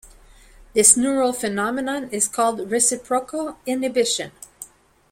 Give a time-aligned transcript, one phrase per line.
[0.73, 4.31] This neural phenomenon is called reciprocal inhibition.